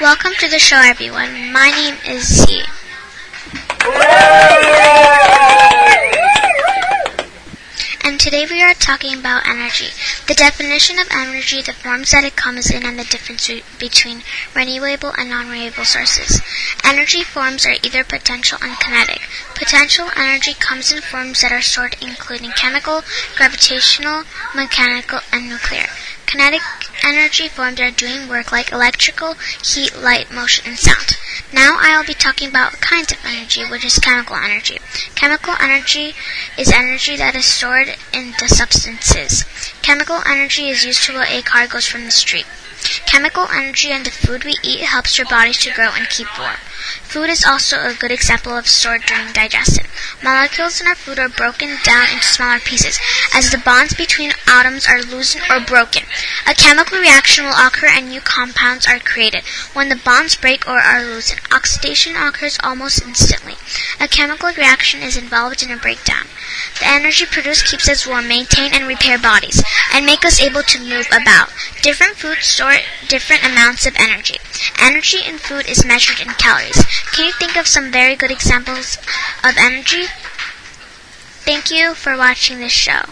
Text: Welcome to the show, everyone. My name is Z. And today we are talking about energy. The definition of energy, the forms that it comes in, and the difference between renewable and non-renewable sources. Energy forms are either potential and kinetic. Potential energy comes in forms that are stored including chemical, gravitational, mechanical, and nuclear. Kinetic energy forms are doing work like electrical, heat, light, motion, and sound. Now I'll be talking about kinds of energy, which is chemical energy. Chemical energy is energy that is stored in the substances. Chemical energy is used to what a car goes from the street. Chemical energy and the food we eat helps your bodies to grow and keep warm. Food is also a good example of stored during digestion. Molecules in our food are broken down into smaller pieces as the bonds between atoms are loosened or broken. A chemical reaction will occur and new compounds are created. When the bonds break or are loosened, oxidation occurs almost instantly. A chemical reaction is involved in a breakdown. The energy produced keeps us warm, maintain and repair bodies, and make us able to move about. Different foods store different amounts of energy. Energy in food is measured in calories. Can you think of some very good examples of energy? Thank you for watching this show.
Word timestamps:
Welcome 0.00 0.32
to 0.38 0.48
the 0.48 0.58
show, 0.58 0.80
everyone. 0.82 1.52
My 1.52 1.70
name 1.70 1.96
is 2.06 2.24
Z. 2.24 2.62
And 8.04 8.18
today 8.18 8.46
we 8.50 8.62
are 8.62 8.74
talking 8.74 9.18
about 9.18 9.46
energy. 9.46 9.88
The 10.26 10.34
definition 10.34 10.98
of 10.98 11.06
energy, 11.12 11.62
the 11.62 11.72
forms 11.72 12.10
that 12.10 12.24
it 12.24 12.36
comes 12.36 12.70
in, 12.70 12.84
and 12.84 12.98
the 12.98 13.04
difference 13.04 13.50
between 13.78 14.22
renewable 14.56 15.12
and 15.16 15.30
non-renewable 15.30 15.84
sources. 15.84 16.40
Energy 16.84 17.22
forms 17.22 17.66
are 17.66 17.76
either 17.82 18.02
potential 18.02 18.58
and 18.62 18.78
kinetic. 18.80 19.20
Potential 19.54 20.08
energy 20.16 20.54
comes 20.54 20.90
in 20.90 21.00
forms 21.00 21.42
that 21.42 21.52
are 21.52 21.62
stored 21.62 21.96
including 22.00 22.50
chemical, 22.52 23.02
gravitational, 23.36 24.24
mechanical, 24.54 25.20
and 25.32 25.48
nuclear. 25.48 25.86
Kinetic 26.26 26.62
energy 27.04 27.48
forms 27.48 27.80
are 27.80 27.90
doing 27.90 28.28
work 28.28 28.52
like 28.52 28.72
electrical, 28.72 29.34
heat, 29.62 29.96
light, 29.96 30.30
motion, 30.30 30.66
and 30.66 30.78
sound. 30.78 31.16
Now 31.52 31.76
I'll 31.80 32.04
be 32.04 32.14
talking 32.14 32.48
about 32.48 32.80
kinds 32.80 33.12
of 33.12 33.18
energy, 33.24 33.64
which 33.64 33.84
is 33.84 33.98
chemical 33.98 34.36
energy. 34.36 34.78
Chemical 35.14 35.54
energy 35.60 36.14
is 36.56 36.72
energy 36.72 37.16
that 37.16 37.34
is 37.34 37.44
stored 37.44 37.96
in 38.12 38.34
the 38.38 38.48
substances. 38.48 39.44
Chemical 39.82 40.22
energy 40.26 40.68
is 40.68 40.84
used 40.84 41.04
to 41.04 41.14
what 41.14 41.30
a 41.30 41.42
car 41.42 41.66
goes 41.66 41.86
from 41.86 42.04
the 42.04 42.10
street. 42.10 42.46
Chemical 43.06 43.46
energy 43.48 43.90
and 43.90 44.04
the 44.04 44.10
food 44.10 44.44
we 44.44 44.56
eat 44.62 44.80
helps 44.80 45.16
your 45.18 45.26
bodies 45.26 45.58
to 45.58 45.72
grow 45.72 45.90
and 45.90 46.08
keep 46.08 46.26
warm. 46.38 46.56
Food 47.02 47.30
is 47.30 47.44
also 47.44 47.76
a 47.78 47.94
good 47.94 48.10
example 48.10 48.56
of 48.56 48.66
stored 48.66 49.02
during 49.06 49.32
digestion. 49.32 49.86
Molecules 50.22 50.80
in 50.80 50.86
our 50.86 50.94
food 50.94 51.18
are 51.18 51.28
broken 51.28 51.78
down 51.84 52.08
into 52.10 52.24
smaller 52.24 52.58
pieces 52.58 52.98
as 53.34 53.50
the 53.50 53.58
bonds 53.58 53.94
between 53.94 54.32
atoms 54.46 54.86
are 54.86 55.02
loosened 55.02 55.44
or 55.50 55.60
broken. 55.60 56.04
A 56.46 56.54
chemical 56.54 56.98
reaction 56.98 57.44
will 57.44 57.66
occur 57.66 57.86
and 57.86 58.08
new 58.08 58.20
compounds 58.20 58.86
are 58.86 58.98
created. 58.98 59.44
When 59.74 59.88
the 59.88 59.96
bonds 59.96 60.34
break 60.34 60.66
or 60.66 60.80
are 60.80 61.04
loosened, 61.04 61.42
oxidation 61.52 62.16
occurs 62.16 62.58
almost 62.62 63.02
instantly. 63.02 63.54
A 64.00 64.08
chemical 64.08 64.50
reaction 64.52 65.02
is 65.02 65.16
involved 65.16 65.62
in 65.62 65.70
a 65.70 65.76
breakdown. 65.76 66.26
The 66.78 66.86
energy 66.86 67.26
produced 67.26 67.66
keeps 67.66 67.88
us 67.88 68.06
warm, 68.06 68.28
maintain 68.28 68.72
and 68.72 68.86
repair 68.86 69.18
bodies, 69.18 69.62
and 69.92 70.06
make 70.06 70.24
us 70.24 70.40
able 70.40 70.62
to 70.62 70.78
move 70.78 71.06
about. 71.12 71.50
Different 71.82 72.16
foods 72.16 72.46
store 72.46 72.76
different 73.08 73.44
amounts 73.44 73.86
of 73.86 73.94
energy. 73.98 74.36
Energy 74.78 75.18
in 75.26 75.38
food 75.38 75.68
is 75.68 75.84
measured 75.84 76.20
in 76.20 76.32
calories. 76.34 76.84
Can 77.12 77.26
you 77.26 77.32
think 77.32 77.56
of 77.56 77.66
some 77.66 77.90
very 77.90 78.16
good 78.16 78.30
examples 78.30 78.96
of 79.44 79.56
energy? 79.58 80.04
Thank 81.44 81.70
you 81.70 81.94
for 81.94 82.16
watching 82.16 82.58
this 82.58 82.72
show. 82.72 83.02